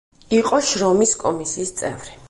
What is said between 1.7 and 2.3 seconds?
წევრი.